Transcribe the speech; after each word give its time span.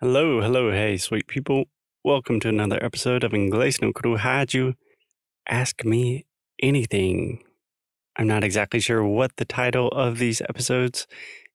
Hello, 0.00 0.40
hello, 0.40 0.70
hey, 0.70 0.96
sweet 0.96 1.26
people. 1.26 1.64
Welcome 2.04 2.38
to 2.38 2.48
another 2.48 2.78
episode 2.80 3.24
of 3.24 3.32
Inglês 3.32 3.82
no 3.82 3.92
Rádio. 3.92 4.76
Ask 5.48 5.84
me 5.84 6.24
anything. 6.62 7.42
I'm 8.16 8.28
not 8.28 8.44
exactly 8.44 8.78
sure 8.78 9.04
what 9.04 9.34
the 9.38 9.44
title 9.44 9.88
of 9.88 10.18
these 10.18 10.40
episodes 10.42 11.08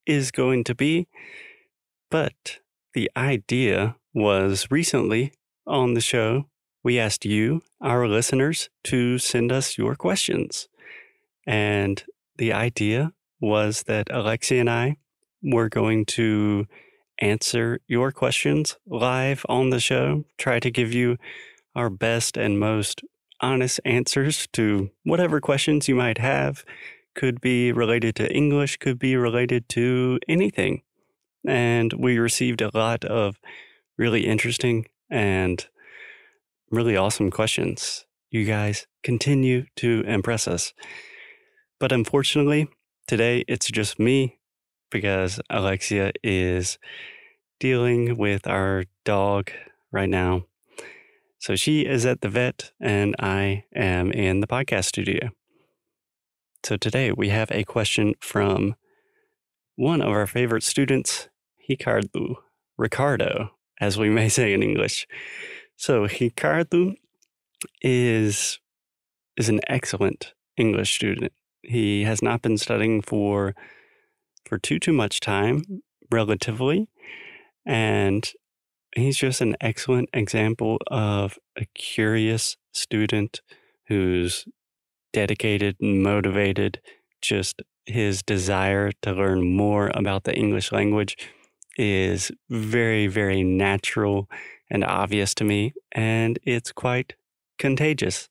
is 0.05 0.29
going 0.29 0.65
to 0.65 0.75
be, 0.75 1.07
but 2.11 2.59
the 2.93 3.09
idea 3.15 3.95
was 4.13 4.67
recently 4.69 5.31
on 5.65 5.93
the 5.93 6.01
show, 6.01 6.49
we 6.83 6.99
asked 6.99 7.23
you, 7.23 7.61
our 7.79 8.09
listeners, 8.09 8.69
to 8.83 9.19
send 9.19 9.53
us 9.53 9.77
your 9.77 9.95
questions. 9.95 10.67
And 11.47 12.03
the 12.35 12.51
idea 12.51 13.13
was 13.39 13.83
that 13.83 14.09
Alexia 14.11 14.59
and 14.59 14.69
I 14.69 14.97
were 15.41 15.69
going 15.69 16.03
to 16.07 16.67
answer 17.23 17.79
your 17.87 18.11
questions 18.11 18.77
live 18.85 19.45
on 19.47 19.69
the 19.69 19.79
show, 19.79 20.25
try 20.37 20.59
to 20.59 20.69
give 20.69 20.91
you 20.93 21.17
our 21.73 21.89
best 21.89 22.35
and 22.37 22.59
most 22.59 23.01
honest 23.39 23.79
answers 23.85 24.47
to 24.53 24.91
whatever 25.03 25.39
questions 25.39 25.87
you 25.87 25.95
might 25.95 26.17
have. 26.17 26.65
Could 27.15 27.39
be 27.39 27.71
related 27.71 28.15
to 28.17 28.31
English, 28.31 28.77
could 28.77 28.99
be 28.99 29.15
related 29.15 29.69
to 29.69 30.19
anything. 30.27 30.81
And 31.47 31.93
we 31.93 32.17
received 32.17 32.61
a 32.61 32.71
lot 32.73 33.05
of 33.05 33.39
really 33.97 34.25
interesting 34.25 34.87
and 35.09 35.65
really 36.71 36.97
awesome 36.97 37.31
questions. 37.31 38.05
You 38.31 38.45
guys 38.45 38.87
continue 39.03 39.65
to 39.77 40.03
impress 40.07 40.47
us. 40.47 40.73
But 41.79 41.91
unfortunately, 41.91 42.67
today 43.07 43.45
it's 43.47 43.67
just 43.67 43.99
me 43.99 44.39
because 44.89 45.39
Alexia 45.49 46.11
is 46.23 46.77
dealing 47.63 48.17
with 48.17 48.45
our 48.45 48.83
dog 49.05 49.49
right 49.89 50.09
now. 50.09 50.43
So 51.39 51.55
she 51.55 51.85
is 51.85 52.05
at 52.05 52.19
the 52.19 52.27
vet, 52.27 52.73
and 52.81 53.15
I 53.19 53.63
am 53.73 54.11
in 54.11 54.41
the 54.41 54.47
podcast 54.47 54.83
studio. 54.83 55.29
So 56.65 56.75
today 56.75 57.13
we 57.13 57.29
have 57.29 57.49
a 57.53 57.63
question 57.63 58.15
from 58.19 58.75
one 59.77 60.01
of 60.01 60.09
our 60.09 60.27
favorite 60.27 60.63
students, 60.63 61.29
Ricardo, 61.69 62.43
Ricardo, 62.77 63.51
as 63.79 63.97
we 63.97 64.09
may 64.09 64.27
say 64.27 64.51
in 64.51 64.61
English. 64.61 65.07
So 65.77 66.05
Ricardo 66.19 66.95
is 67.81 68.59
is 69.37 69.47
an 69.47 69.61
excellent 69.67 70.33
English 70.57 70.95
student. 70.95 71.31
He 71.61 72.03
has 72.03 72.21
not 72.21 72.41
been 72.41 72.57
studying 72.57 73.01
for 73.01 73.55
for 74.45 74.57
too 74.57 74.79
too 74.79 74.91
much 74.91 75.21
time 75.21 75.63
relatively 76.11 76.89
and 77.65 78.31
he's 78.95 79.17
just 79.17 79.41
an 79.41 79.55
excellent 79.61 80.09
example 80.13 80.77
of 80.87 81.37
a 81.57 81.65
curious 81.73 82.57
student 82.71 83.41
who's 83.87 84.45
dedicated 85.11 85.75
and 85.79 86.01
motivated 86.01 86.79
just 87.21 87.61
his 87.85 88.23
desire 88.23 88.91
to 89.01 89.11
learn 89.11 89.55
more 89.55 89.91
about 89.93 90.23
the 90.23 90.35
English 90.35 90.71
language 90.71 91.17
is 91.77 92.31
very 92.49 93.07
very 93.07 93.43
natural 93.43 94.29
and 94.69 94.83
obvious 94.83 95.33
to 95.33 95.43
me 95.43 95.73
and 95.91 96.39
it's 96.43 96.71
quite 96.71 97.13
contagious. 97.57 98.29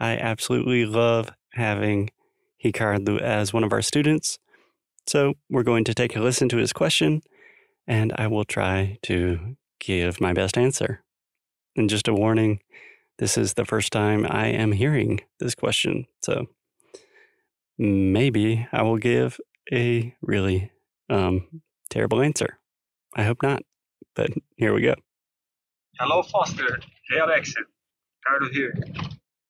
I 0.00 0.16
absolutely 0.16 0.86
love 0.86 1.30
having 1.54 2.10
Ricardo 2.62 3.18
as 3.18 3.52
one 3.52 3.64
of 3.64 3.72
our 3.72 3.82
students 3.82 4.38
so 5.08 5.34
we're 5.48 5.62
going 5.62 5.84
to 5.84 5.94
take 5.94 6.14
a 6.16 6.20
listen 6.20 6.50
to 6.50 6.58
his 6.58 6.74
question, 6.74 7.22
and 7.88 8.12
I 8.16 8.28
will 8.28 8.44
try 8.44 8.98
to 9.04 9.56
give 9.80 10.20
my 10.20 10.32
best 10.32 10.56
answer. 10.56 11.02
And 11.74 11.90
just 11.90 12.06
a 12.06 12.14
warning 12.14 12.60
this 13.18 13.36
is 13.36 13.54
the 13.54 13.64
first 13.64 13.92
time 13.92 14.24
I 14.28 14.46
am 14.46 14.70
hearing 14.70 15.20
this 15.40 15.56
question. 15.56 16.06
So 16.22 16.46
maybe 17.76 18.68
I 18.72 18.82
will 18.82 18.98
give 18.98 19.40
a 19.72 20.14
really 20.22 20.70
um, 21.10 21.62
terrible 21.90 22.22
answer. 22.22 22.58
I 23.16 23.24
hope 23.24 23.42
not, 23.42 23.62
but 24.14 24.30
here 24.56 24.72
we 24.72 24.82
go. 24.82 24.94
Hello, 25.98 26.22
Foster. 26.22 26.78
Hey, 27.10 27.18
Alexa. 27.18 27.58
Ricardo 28.24 28.52
here 28.52 28.72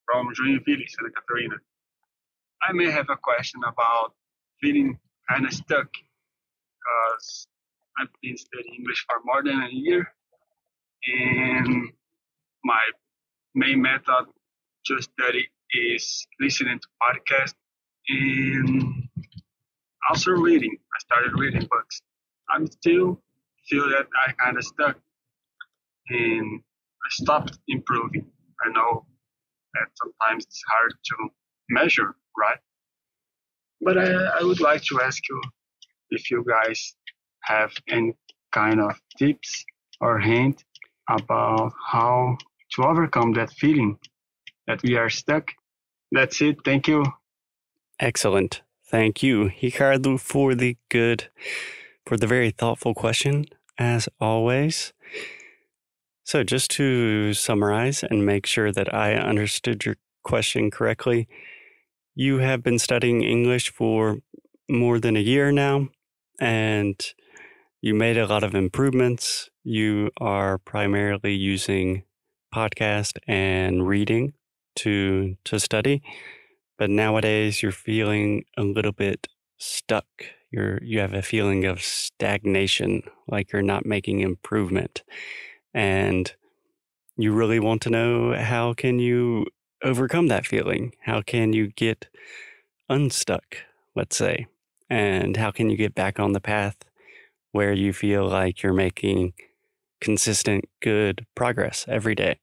from 0.06 0.28
Joinville, 0.34 0.88
Santa 0.88 1.10
Catarina. 1.10 1.56
I 2.62 2.72
may 2.72 2.90
have 2.90 3.10
a 3.10 3.16
question 3.16 3.60
about 3.66 4.14
feeling 4.62 4.98
kind 5.28 5.44
of 5.44 5.52
stuck 5.52 5.88
because 5.92 7.46
I've 8.00 8.08
been 8.22 8.36
studying 8.36 8.74
English 8.74 9.04
for 9.06 9.16
more 9.24 9.42
than 9.42 9.60
a 9.60 9.70
year, 9.72 10.06
and 11.06 11.90
my 12.64 12.80
main 13.54 13.82
method 13.82 14.26
to 14.86 15.02
study 15.02 15.48
is 15.72 16.26
listening 16.40 16.78
to 16.78 16.88
podcasts 17.02 17.54
and 18.08 19.08
also 20.08 20.30
reading. 20.32 20.76
I 20.94 20.98
started 21.00 21.32
reading 21.38 21.66
books. 21.70 22.00
I'm 22.50 22.66
still 22.66 23.20
feel 23.68 23.88
that 23.90 24.06
I 24.26 24.32
kind 24.32 24.56
of 24.56 24.64
stuck, 24.64 24.96
and 26.08 26.60
I 26.60 27.08
stopped 27.10 27.58
improving. 27.68 28.26
I 28.64 28.70
know 28.70 29.06
that 29.74 29.88
sometimes 29.94 30.44
it's 30.46 30.62
hard 30.68 30.92
to 30.92 31.28
measure, 31.68 32.14
right? 32.36 32.58
But 33.80 33.98
I, 33.98 34.40
I 34.40 34.42
would 34.42 34.60
like 34.60 34.82
to 34.84 35.00
ask 35.02 35.22
you 35.28 35.40
if 36.10 36.30
you 36.30 36.44
guys 36.48 36.94
have 37.48 37.72
any 37.88 38.12
kind 38.52 38.80
of 38.80 39.00
tips 39.18 39.64
or 40.00 40.18
hint 40.18 40.64
about 41.08 41.72
how 41.92 42.36
to 42.72 42.82
overcome 42.84 43.32
that 43.32 43.50
feeling 43.50 43.98
that 44.66 44.82
we 44.82 44.96
are 44.96 45.10
stuck. 45.10 45.52
That's 46.12 46.40
it. 46.40 46.58
Thank 46.64 46.88
you. 46.88 47.04
Excellent. 47.98 48.62
Thank 48.90 49.22
you, 49.22 49.50
Ricardo, 49.62 50.16
for 50.18 50.54
the 50.54 50.76
good, 50.88 51.28
for 52.06 52.16
the 52.16 52.26
very 52.26 52.50
thoughtful 52.50 52.94
question, 52.94 53.46
as 53.76 54.08
always. 54.20 54.92
So, 56.24 56.44
just 56.44 56.70
to 56.72 57.34
summarize 57.34 58.02
and 58.02 58.24
make 58.24 58.46
sure 58.46 58.70
that 58.72 58.94
I 58.94 59.14
understood 59.14 59.84
your 59.84 59.96
question 60.22 60.70
correctly, 60.70 61.28
you 62.14 62.38
have 62.38 62.62
been 62.62 62.78
studying 62.78 63.22
English 63.22 63.70
for 63.70 64.18
more 64.70 64.98
than 64.98 65.16
a 65.16 65.20
year 65.20 65.52
now, 65.52 65.88
and 66.40 66.96
you 67.80 67.94
made 67.94 68.16
a 68.16 68.26
lot 68.26 68.42
of 68.42 68.54
improvements. 68.54 69.50
You 69.62 70.10
are 70.20 70.58
primarily 70.58 71.34
using 71.34 72.02
podcast 72.54 73.18
and 73.26 73.86
reading 73.86 74.32
to 74.76 75.36
to 75.44 75.60
study, 75.60 76.02
but 76.78 76.90
nowadays 76.90 77.62
you're 77.62 77.72
feeling 77.72 78.44
a 78.56 78.62
little 78.62 78.92
bit 78.92 79.28
stuck. 79.58 80.06
You're 80.50 80.82
you 80.82 80.98
have 81.00 81.14
a 81.14 81.22
feeling 81.22 81.64
of 81.64 81.82
stagnation, 81.82 83.02
like 83.28 83.52
you're 83.52 83.62
not 83.62 83.86
making 83.86 84.20
improvement, 84.20 85.02
and 85.74 86.32
you 87.16 87.32
really 87.32 87.60
want 87.60 87.82
to 87.82 87.90
know 87.90 88.34
how 88.34 88.74
can 88.74 88.98
you 88.98 89.46
overcome 89.84 90.28
that 90.28 90.46
feeling? 90.46 90.94
How 91.02 91.20
can 91.22 91.52
you 91.52 91.68
get 91.68 92.06
unstuck, 92.88 93.58
let's 93.94 94.16
say? 94.16 94.46
And 94.90 95.36
how 95.36 95.50
can 95.50 95.68
you 95.68 95.76
get 95.76 95.94
back 95.94 96.18
on 96.18 96.32
the 96.32 96.40
path 96.40 96.87
where 97.52 97.72
you 97.72 97.92
feel 97.92 98.26
like 98.26 98.62
you're 98.62 98.72
making 98.72 99.32
consistent, 100.00 100.64
good 100.80 101.26
progress 101.34 101.84
every 101.88 102.14
day? 102.14 102.38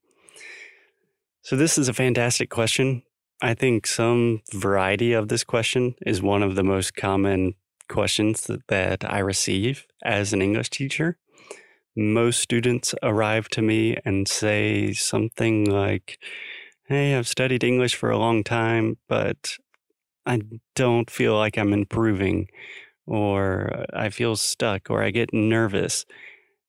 So, 1.42 1.56
this 1.56 1.78
is 1.78 1.88
a 1.88 1.94
fantastic 1.94 2.50
question. 2.50 3.02
I 3.40 3.54
think 3.54 3.86
some 3.86 4.42
variety 4.52 5.12
of 5.12 5.28
this 5.28 5.44
question 5.44 5.94
is 6.04 6.22
one 6.22 6.42
of 6.42 6.56
the 6.56 6.64
most 6.64 6.96
common 6.96 7.54
questions 7.88 8.42
that, 8.42 8.66
that 8.68 9.04
I 9.10 9.18
receive 9.18 9.86
as 10.04 10.32
an 10.32 10.42
English 10.42 10.70
teacher. 10.70 11.18
Most 11.94 12.40
students 12.40 12.94
arrive 13.02 13.48
to 13.50 13.62
me 13.62 13.96
and 14.04 14.26
say 14.28 14.92
something 14.92 15.70
like, 15.70 16.18
hey, 16.88 17.14
I've 17.14 17.28
studied 17.28 17.64
English 17.64 17.94
for 17.94 18.10
a 18.10 18.18
long 18.18 18.44
time, 18.44 18.98
but 19.08 19.56
I 20.24 20.40
don't 20.74 21.10
feel 21.10 21.36
like 21.36 21.56
I'm 21.56 21.72
improving, 21.72 22.48
or 23.06 23.84
I 23.92 24.10
feel 24.10 24.36
stuck, 24.36 24.90
or 24.90 25.02
I 25.02 25.10
get 25.10 25.32
nervous. 25.32 26.04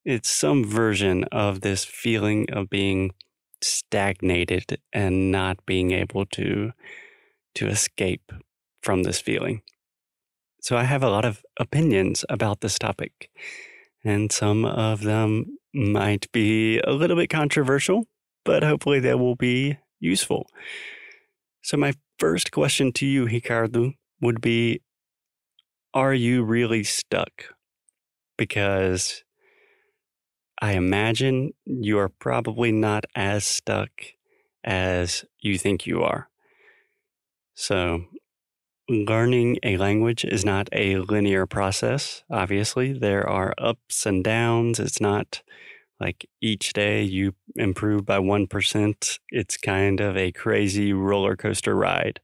It's 0.05 0.29
some 0.29 0.63
version 0.63 1.25
of 1.25 1.61
this 1.61 1.83
feeling 1.83 2.49
of 2.51 2.69
being 2.69 3.11
stagnated 3.61 4.79
and 4.93 5.31
not 5.31 5.65
being 5.65 5.91
able 5.91 6.25
to 6.27 6.71
to 7.55 7.67
escape 7.67 8.31
from 8.81 9.03
this 9.03 9.19
feeling. 9.19 9.61
So 10.61 10.77
I 10.77 10.83
have 10.83 11.03
a 11.03 11.09
lot 11.09 11.25
of 11.25 11.43
opinions 11.59 12.23
about 12.29 12.61
this 12.61 12.77
topic, 12.77 13.29
and 14.03 14.31
some 14.31 14.63
of 14.65 15.01
them 15.01 15.57
might 15.73 16.31
be 16.31 16.79
a 16.79 16.91
little 16.91 17.15
bit 17.15 17.29
controversial, 17.29 18.05
but 18.45 18.63
hopefully 18.63 18.99
they 18.99 19.15
will 19.15 19.35
be 19.35 19.77
useful. 19.99 20.47
So, 21.61 21.77
my 21.77 21.93
first 22.17 22.51
question 22.51 22.91
to 22.93 23.05
you, 23.05 23.25
Ricardo, 23.25 23.93
would 24.21 24.41
be 24.41 24.81
Are 25.97 26.13
you 26.13 26.43
really 26.43 26.83
stuck? 26.83 27.55
Because 28.37 29.23
I 30.61 30.73
imagine 30.73 31.53
you 31.65 31.97
are 31.97 32.07
probably 32.07 32.71
not 32.71 33.05
as 33.15 33.45
stuck 33.45 33.89
as 34.63 35.25
you 35.39 35.57
think 35.57 35.87
you 35.87 36.03
are. 36.03 36.29
So, 37.55 38.05
learning 38.87 39.57
a 39.63 39.77
language 39.77 40.23
is 40.23 40.45
not 40.45 40.69
a 40.71 40.97
linear 40.97 41.47
process. 41.47 42.23
Obviously, 42.29 42.93
there 42.93 43.27
are 43.27 43.55
ups 43.57 44.05
and 44.05 44.23
downs. 44.23 44.79
It's 44.79 45.01
not 45.01 45.41
like 45.99 46.29
each 46.39 46.73
day 46.73 47.01
you 47.01 47.33
improve 47.55 48.05
by 48.05 48.19
1%. 48.19 49.19
It's 49.31 49.57
kind 49.57 49.99
of 49.99 50.15
a 50.15 50.31
crazy 50.31 50.93
roller 50.93 51.35
coaster 51.35 51.75
ride. 51.75 52.19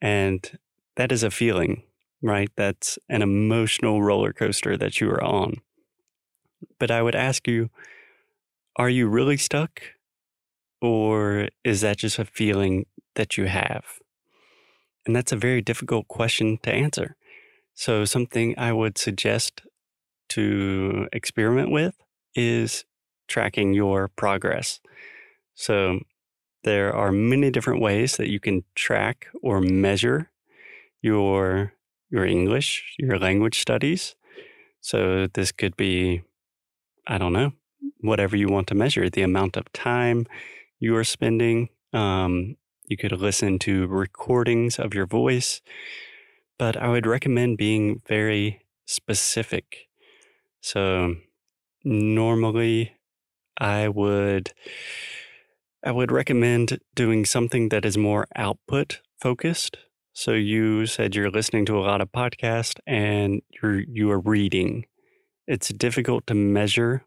And 0.00 0.48
that 0.94 1.10
is 1.10 1.24
a 1.24 1.30
feeling, 1.32 1.82
right? 2.22 2.50
That's 2.56 2.98
an 3.08 3.22
emotional 3.22 4.02
roller 4.02 4.32
coaster 4.32 4.76
that 4.76 5.00
you 5.00 5.10
are 5.10 5.22
on. 5.22 5.56
But 6.78 6.90
I 6.90 7.02
would 7.02 7.16
ask 7.16 7.48
you, 7.48 7.70
are 8.76 8.88
you 8.88 9.08
really 9.08 9.36
stuck? 9.36 9.82
Or 10.80 11.48
is 11.64 11.80
that 11.82 11.98
just 11.98 12.18
a 12.18 12.24
feeling 12.24 12.86
that 13.14 13.36
you 13.36 13.46
have? 13.46 13.84
And 15.04 15.14
that's 15.14 15.32
a 15.32 15.36
very 15.36 15.60
difficult 15.60 16.08
question 16.08 16.58
to 16.62 16.72
answer. 16.72 17.16
So, 17.74 18.04
something 18.04 18.54
I 18.58 18.72
would 18.72 18.98
suggest 18.98 19.62
to 20.30 21.08
experiment 21.12 21.70
with 21.70 21.96
is 22.34 22.84
tracking 23.28 23.72
your 23.72 24.08
progress. 24.08 24.80
So, 25.54 26.00
there 26.64 26.94
are 26.94 27.10
many 27.10 27.50
different 27.50 27.80
ways 27.80 28.16
that 28.16 28.30
you 28.30 28.38
can 28.38 28.64
track 28.74 29.26
or 29.42 29.60
measure 29.60 30.30
your 31.00 31.72
your 32.12 32.26
English, 32.26 32.94
your 32.98 33.18
language 33.18 33.60
studies. 33.60 34.14
So 34.80 35.26
this 35.34 35.50
could 35.50 35.76
be 35.76 36.22
I 37.06 37.18
don't 37.18 37.32
know, 37.32 37.52
whatever 38.00 38.36
you 38.36 38.48
want 38.48 38.68
to 38.68 38.74
measure, 38.74 39.10
the 39.10 39.22
amount 39.22 39.56
of 39.56 39.72
time 39.72 40.26
you 40.78 40.96
are 40.96 41.04
spending. 41.04 41.68
Um, 41.92 42.56
you 42.86 42.96
could 42.96 43.12
listen 43.12 43.58
to 43.60 43.86
recordings 43.86 44.78
of 44.78 44.94
your 44.94 45.06
voice, 45.06 45.60
but 46.58 46.76
I 46.76 46.88
would 46.88 47.06
recommend 47.06 47.58
being 47.58 48.02
very 48.06 48.60
specific. 48.86 49.88
So 50.60 51.16
normally 51.84 52.96
I 53.58 53.88
would 53.88 54.52
I 55.84 55.90
would 55.90 56.12
recommend 56.12 56.78
doing 56.94 57.24
something 57.24 57.70
that 57.70 57.84
is 57.84 57.98
more 57.98 58.28
output 58.36 59.00
focused. 59.20 59.78
So 60.14 60.32
you 60.32 60.86
said 60.86 61.14
you're 61.14 61.30
listening 61.30 61.64
to 61.66 61.78
a 61.78 61.80
lot 61.80 62.00
of 62.00 62.12
podcasts 62.12 62.78
and 62.86 63.40
you're 63.50 63.80
you 63.80 64.10
are 64.10 64.20
reading. 64.20 64.84
It's 65.46 65.68
difficult 65.68 66.26
to 66.26 66.34
measure 66.34 67.04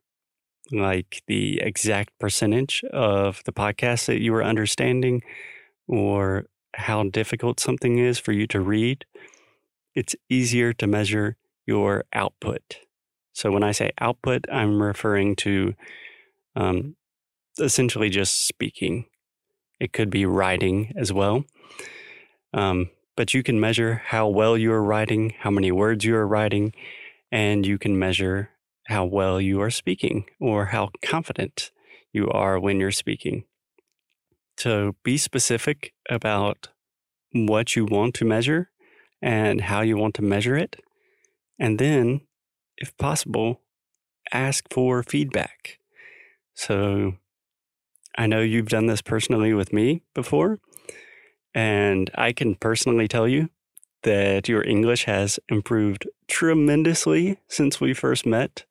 like 0.72 1.22
the 1.28 1.62
exact 1.62 2.18
percentage 2.20 2.84
of 2.92 3.44
the 3.46 3.52
podcast 3.52 4.08
that 4.08 4.22
you 4.22 4.34
are 4.34 4.44
understanding 4.44 5.22
or 5.88 6.46
how 6.76 7.04
difficult 7.04 7.60
something 7.60 8.00
is 8.00 8.18
for 8.18 8.32
you 8.32 8.48
to 8.48 8.60
read. 8.60 9.06
It's 9.94 10.16
easier 10.30 10.74
to 10.74 10.88
measure 10.88 11.38
your 11.68 12.06
output. 12.14 12.78
So 13.34 13.52
when 13.52 13.64
I 13.64 13.72
say 13.72 13.92
output, 14.00 14.46
I'm 14.52 14.82
referring 14.82 15.36
to 15.38 15.76
um, 16.56 16.96
essentially 17.60 18.10
just 18.10 18.48
speaking. 18.48 19.06
It 19.80 19.94
could 19.94 20.10
be 20.10 20.26
writing 20.26 20.94
as 20.98 21.14
well. 21.14 21.46
Um, 22.54 22.90
but 23.16 23.34
you 23.34 23.44
can 23.44 23.60
measure 23.60 24.02
how 24.08 24.28
well 24.28 24.58
you 24.58 24.72
are 24.72 24.84
writing, 24.84 25.34
how 25.40 25.50
many 25.50 25.72
words 25.72 26.06
you 26.06 26.16
are 26.16 26.28
writing, 26.28 26.74
and 27.32 27.66
you 27.66 27.78
can 27.78 27.98
measure 27.98 28.50
how 28.88 29.06
well 29.06 29.42
you 29.42 29.62
are 29.62 29.72
speaking 29.72 30.26
or 30.40 30.66
how 30.68 30.90
confident 31.04 31.72
you 32.14 32.30
are 32.30 32.60
when 32.60 32.80
you're 32.80 32.92
speaking. 32.92 33.46
So 34.58 34.96
be 35.04 35.18
specific 35.18 35.94
about 36.10 36.70
what 37.34 37.76
you 37.76 37.86
want 37.86 38.14
to 38.16 38.26
measure 38.26 38.70
and 39.22 39.62
how 39.62 39.82
you 39.82 39.98
want 39.98 40.16
to 40.16 40.22
measure 40.22 40.56
it. 40.56 40.78
And 41.60 41.80
then, 41.80 42.22
if 42.78 42.96
possible, 42.98 43.62
ask 44.32 44.66
for 44.72 45.04
feedback. 45.04 45.80
So 46.54 47.14
I 48.18 48.28
know 48.28 48.42
you've 48.42 48.70
done 48.70 48.86
this 48.86 49.02
personally 49.02 49.54
with 49.54 49.74
me 49.74 50.04
before, 50.14 50.60
and 51.56 52.12
I 52.16 52.34
can 52.34 52.56
personally 52.56 53.08
tell 53.08 53.28
you 53.28 53.50
that 54.04 54.48
your 54.48 54.64
English 54.64 55.06
has 55.06 55.40
improved 55.50 56.08
tremendously 56.28 57.40
since 57.48 57.82
we 57.82 57.94
first 57.94 58.26
met. 58.26 58.66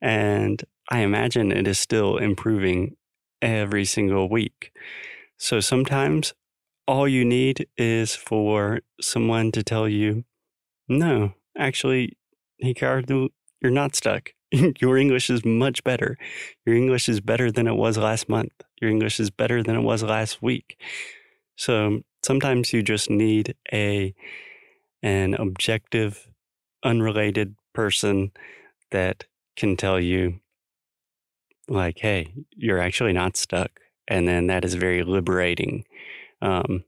And 0.00 0.62
I 0.88 1.00
imagine 1.00 1.52
it 1.52 1.66
is 1.66 1.78
still 1.78 2.16
improving 2.16 2.96
every 3.42 3.84
single 3.84 4.28
week. 4.28 4.72
So 5.36 5.60
sometimes 5.60 6.32
all 6.86 7.08
you 7.08 7.24
need 7.24 7.66
is 7.76 8.14
for 8.14 8.80
someone 9.00 9.50
to 9.52 9.62
tell 9.62 9.88
you, 9.88 10.24
no, 10.88 11.34
actually, 11.58 12.16
Ricardo, 12.62 13.28
you're 13.60 13.72
not 13.72 13.96
stuck. 13.96 14.30
your 14.80 14.96
English 14.96 15.28
is 15.28 15.44
much 15.44 15.82
better. 15.82 16.16
Your 16.64 16.76
English 16.76 17.08
is 17.08 17.20
better 17.20 17.50
than 17.50 17.66
it 17.66 17.74
was 17.74 17.98
last 17.98 18.28
month. 18.28 18.52
Your 18.80 18.90
English 18.90 19.18
is 19.18 19.30
better 19.30 19.62
than 19.62 19.76
it 19.76 19.82
was 19.82 20.02
last 20.02 20.40
week. 20.40 20.78
So 21.56 22.02
sometimes 22.24 22.72
you 22.72 22.82
just 22.82 23.10
need 23.10 23.54
a 23.72 24.14
an 25.02 25.34
objective, 25.34 26.28
unrelated 26.84 27.56
person 27.72 28.30
that 28.92 29.24
can 29.56 29.76
tell 29.76 29.98
you 29.98 30.40
like, 31.68 31.98
hey, 31.98 32.32
you're 32.56 32.78
actually 32.78 33.12
not 33.12 33.36
stuck. 33.36 33.80
And 34.06 34.28
then 34.28 34.46
that 34.46 34.64
is 34.64 34.74
very 34.74 35.02
liberating. 35.02 35.84
Um, 36.40 36.84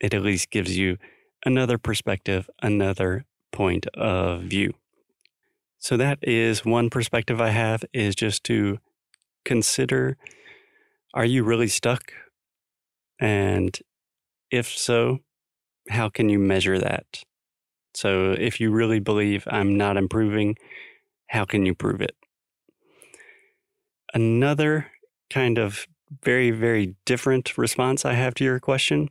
it 0.00 0.14
at 0.14 0.22
least 0.22 0.50
gives 0.50 0.76
you 0.76 0.96
another 1.44 1.78
perspective, 1.78 2.48
another 2.62 3.24
point 3.52 3.86
of 3.88 4.42
view. 4.42 4.74
So 5.78 5.96
that 5.96 6.18
is 6.22 6.64
one 6.64 6.90
perspective 6.90 7.40
I 7.40 7.48
have 7.50 7.84
is 7.92 8.14
just 8.14 8.44
to 8.44 8.78
consider 9.44 10.16
are 11.12 11.24
you 11.24 11.42
really 11.42 11.66
stuck? 11.66 12.12
And 13.18 13.76
if 14.50 14.68
so, 14.68 15.18
how 15.88 16.08
can 16.08 16.28
you 16.28 16.38
measure 16.38 16.78
that? 16.78 17.22
So 17.94 18.32
if 18.32 18.60
you 18.60 18.70
really 18.70 19.00
believe 19.00 19.46
I'm 19.50 19.76
not 19.76 19.96
improving, 19.96 20.56
how 21.28 21.44
can 21.44 21.66
you 21.66 21.74
prove 21.74 22.00
it? 22.00 22.16
Another 24.14 24.88
kind 25.28 25.58
of 25.58 25.86
very, 26.24 26.50
very 26.50 26.96
different 27.04 27.56
response 27.56 28.04
I 28.04 28.14
have 28.14 28.34
to 28.34 28.44
your 28.44 28.60
question 28.60 29.08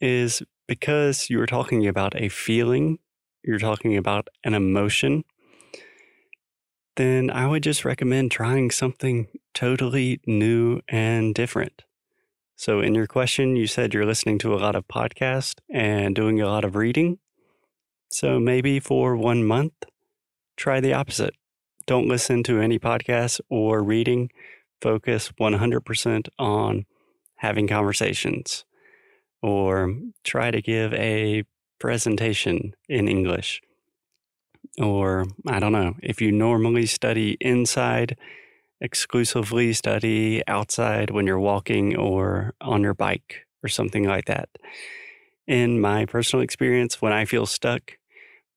is 0.00 0.42
because 0.66 1.30
you 1.30 1.38
were 1.38 1.46
talking 1.46 1.86
about 1.86 2.20
a 2.20 2.28
feeling, 2.28 2.98
you're 3.44 3.58
talking 3.58 3.96
about 3.96 4.28
an 4.44 4.54
emotion 4.54 5.24
then 6.96 7.30
I 7.30 7.46
would 7.46 7.62
just 7.62 7.84
recommend 7.84 8.30
trying 8.30 8.70
something 8.70 9.28
totally 9.54 10.20
new 10.26 10.80
and 10.88 11.34
different. 11.34 11.84
So, 12.60 12.80
in 12.80 12.94
your 12.94 13.06
question, 13.06 13.56
you 13.56 13.66
said 13.66 13.94
you're 13.94 14.04
listening 14.04 14.36
to 14.40 14.52
a 14.52 14.60
lot 14.60 14.76
of 14.76 14.86
podcasts 14.86 15.54
and 15.70 16.14
doing 16.14 16.42
a 16.42 16.46
lot 16.46 16.62
of 16.62 16.76
reading. 16.76 17.18
So, 18.10 18.38
maybe 18.38 18.78
for 18.80 19.16
one 19.16 19.44
month, 19.44 19.72
try 20.58 20.78
the 20.78 20.92
opposite. 20.92 21.34
Don't 21.86 22.06
listen 22.06 22.42
to 22.42 22.60
any 22.60 22.78
podcasts 22.78 23.40
or 23.48 23.82
reading. 23.82 24.30
Focus 24.82 25.32
100% 25.40 26.28
on 26.38 26.84
having 27.36 27.66
conversations 27.66 28.66
or 29.40 29.94
try 30.22 30.50
to 30.50 30.60
give 30.60 30.92
a 30.92 31.44
presentation 31.78 32.74
in 32.90 33.08
English 33.08 33.62
or 34.78 35.24
I 35.46 35.60
don't 35.60 35.72
know, 35.72 35.94
if 36.02 36.20
you 36.20 36.30
normally 36.30 36.84
study 36.84 37.38
inside, 37.40 38.18
exclusively 38.80 39.72
study 39.72 40.42
outside 40.46 41.10
when 41.10 41.26
you're 41.26 41.38
walking 41.38 41.96
or 41.96 42.54
on 42.60 42.82
your 42.82 42.94
bike 42.94 43.46
or 43.62 43.68
something 43.68 44.04
like 44.04 44.26
that. 44.26 44.48
In 45.46 45.80
my 45.80 46.06
personal 46.06 46.42
experience, 46.42 47.02
when 47.02 47.12
I 47.12 47.24
feel 47.24 47.46
stuck, 47.46 47.98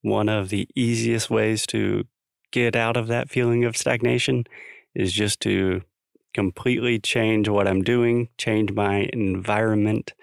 one 0.02 0.30
of 0.30 0.50
the 0.50 0.68
easiest 0.76 1.30
ways 1.30 1.66
to 1.68 2.06
get 2.52 2.76
out 2.76 2.98
of 2.98 3.08
that 3.08 3.30
feeling 3.30 3.66
of 3.66 3.76
stagnation 3.76 4.46
is 4.94 5.12
just 5.12 5.40
to 5.42 5.82
completely 6.34 7.00
change 7.00 7.50
what 7.50 7.68
I'm 7.68 7.84
doing, 7.84 8.30
change 8.38 8.72
my 8.72 9.10
environment. 9.14 10.14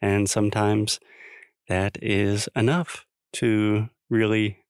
And 0.00 0.28
sometimes 0.28 1.00
that 1.68 1.98
is 2.02 2.48
enough 2.54 3.06
to 3.34 3.88
really 4.10 4.64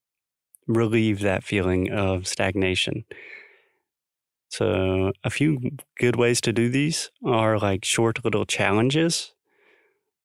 relieve 0.67 1.21
that 1.21 1.45
feeling 1.45 1.91
of 1.91 2.27
stagnation. 2.27 3.05
So, 4.57 5.11
a 5.25 5.31
few 5.31 5.59
good 5.99 6.15
ways 6.15 6.41
to 6.43 6.53
do 6.53 6.69
these 6.69 7.11
are 7.27 7.59
like 7.59 7.85
short 7.85 8.25
little 8.25 8.47
challenges. 8.47 9.35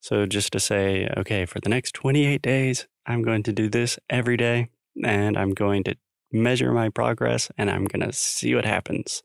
So, 0.02 0.28
just 0.28 0.52
to 0.52 0.60
say, 0.60 1.10
okay, 1.18 1.48
for 1.48 1.60
the 1.60 1.70
next 1.70 1.94
28 1.96 2.40
days, 2.40 2.88
I'm 3.08 3.24
going 3.24 3.42
to 3.42 3.52
do 3.52 3.70
this 3.70 3.98
every 4.08 4.38
day 4.38 4.70
and 5.04 5.36
I'm 5.36 5.56
going 5.56 5.84
to 5.86 5.96
measure 6.32 6.72
my 6.74 6.90
progress 6.90 7.50
and 7.58 7.72
I'm 7.72 7.86
going 7.86 8.06
to 8.06 8.14
see 8.14 8.54
what 8.54 8.66
happens. 8.66 9.24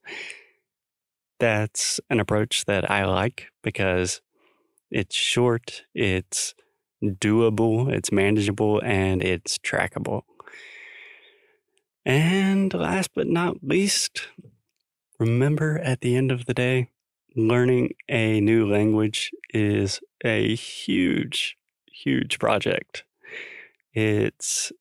That's 1.38 2.00
an 2.08 2.18
approach 2.18 2.64
that 2.64 2.90
I 2.90 3.04
like 3.04 3.49
because 3.62 4.23
it's 4.90 5.14
short, 5.14 5.82
it's 5.94 6.54
doable, 7.02 7.92
it's 7.92 8.11
manageable, 8.11 8.80
and 8.82 9.23
it's 9.23 9.58
trackable. 9.58 10.23
And 12.06 12.73
last 12.75 13.11
but 13.14 13.26
not 13.26 13.56
least, 13.62 14.28
remember 15.18 15.78
at 15.78 16.00
the 16.00 16.16
end 16.16 16.30
of 16.30 16.47
the 16.47 16.54
day, 16.54 16.88
learning 17.37 17.94
a 18.09 18.40
new 18.40 18.71
language 18.71 19.30
is 19.52 20.00
a 20.25 20.54
huge, 20.54 21.56
huge 21.87 22.38
project. 22.38 23.04
It's 23.92 24.73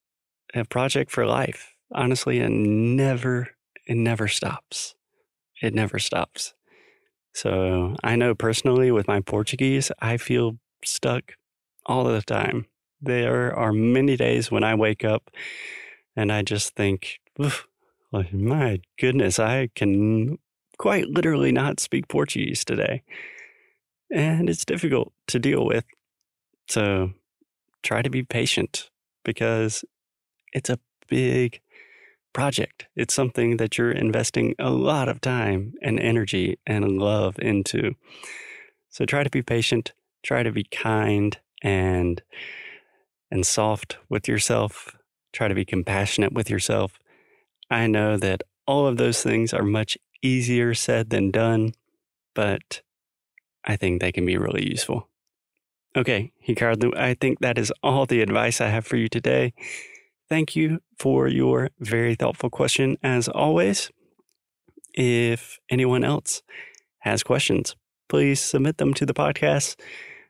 a 0.53 0.65
project 0.65 1.11
for 1.11 1.25
life, 1.25 1.73
honestly, 1.93 2.39
and 2.39 2.95
never, 2.95 3.49
it 3.87 3.95
never 3.95 4.27
stops. 4.27 4.95
It 5.61 5.73
never 5.73 5.99
stops. 5.99 6.53
So 7.33 7.95
I 8.03 8.15
know 8.15 8.35
personally 8.35 8.91
with 8.91 9.07
my 9.07 9.19
Portuguese, 9.21 9.91
I 9.99 10.17
feel 10.17 10.57
stuck 10.85 11.33
all 11.85 12.03
the 12.03 12.21
time. 12.21 12.67
There 13.01 13.55
are 13.55 13.73
many 13.73 14.15
days 14.15 14.51
when 14.51 14.63
I 14.63 14.75
wake 14.75 15.03
up 15.03 15.31
and 16.15 16.31
I 16.31 16.43
just 16.43 16.75
think, 16.75 17.19
like, 18.13 18.31
my 18.31 18.79
goodness, 18.99 19.39
I 19.39 19.69
can 19.75 20.37
quite 20.77 21.07
literally 21.07 21.51
not 21.51 21.79
speak 21.79 22.07
Portuguese 22.07 22.63
today. 22.63 23.01
And 24.11 24.49
it's 24.49 24.65
difficult 24.65 25.11
to 25.27 25.39
deal 25.39 25.65
with. 25.65 25.85
So 26.67 27.11
try 27.81 28.03
to 28.03 28.09
be 28.09 28.23
patient 28.23 28.89
because 29.25 29.83
it's 30.53 30.69
a 30.69 30.79
big 31.09 31.59
project. 32.33 32.85
It's 32.95 33.13
something 33.13 33.57
that 33.57 33.77
you're 33.77 33.91
investing 33.91 34.55
a 34.59 34.69
lot 34.69 35.09
of 35.09 35.19
time 35.19 35.73
and 35.81 35.99
energy 35.99 36.59
and 36.67 36.99
love 36.99 37.39
into. 37.39 37.95
So 38.89 39.05
try 39.05 39.23
to 39.23 39.29
be 39.29 39.41
patient, 39.41 39.93
try 40.23 40.43
to 40.43 40.51
be 40.51 40.63
kind 40.63 41.37
and 41.63 42.21
and 43.31 43.47
soft 43.47 43.97
with 44.09 44.27
yourself. 44.27 44.95
Try 45.31 45.47
to 45.47 45.55
be 45.55 45.65
compassionate 45.65 46.33
with 46.33 46.51
yourself. 46.51 46.99
I 47.73 47.87
know 47.87 48.17
that 48.17 48.43
all 48.67 48.85
of 48.85 48.97
those 48.97 49.23
things 49.23 49.51
are 49.51 49.63
much 49.63 49.97
easier 50.21 50.75
said 50.75 51.09
than 51.09 51.31
done, 51.31 51.73
but 52.35 52.83
I 53.65 53.75
think 53.77 53.99
they 53.99 54.11
can 54.11 54.27
be 54.27 54.37
really 54.37 54.69
useful. 54.69 55.09
Okay, 55.95 56.31
Ricardo, 56.47 56.91
I 56.95 57.15
think 57.15 57.39
that 57.39 57.57
is 57.57 57.73
all 57.81 58.05
the 58.05 58.21
advice 58.21 58.61
I 58.61 58.69
have 58.69 58.85
for 58.85 58.95
you 58.97 59.09
today. 59.09 59.53
Thank 60.29 60.55
you 60.55 60.81
for 60.99 61.27
your 61.27 61.71
very 61.79 62.13
thoughtful 62.13 62.51
question, 62.51 62.97
as 63.01 63.27
always. 63.27 63.91
If 64.93 65.59
anyone 65.69 66.03
else 66.03 66.43
has 66.99 67.23
questions, 67.23 67.75
please 68.07 68.39
submit 68.39 68.77
them 68.77 68.93
to 68.93 69.05
the 69.05 69.15
podcast. 69.15 69.79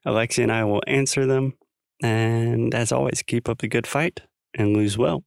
Alexia 0.05 0.43
and 0.43 0.51
I 0.51 0.63
will 0.63 0.83
answer 0.87 1.25
them. 1.25 1.53
And 2.01 2.73
as 2.73 2.93
always, 2.93 3.21
keep 3.21 3.49
up 3.49 3.59
the 3.59 3.67
good 3.67 3.87
fight 3.87 4.21
and 4.53 4.75
lose 4.75 4.97
well. 4.97 5.23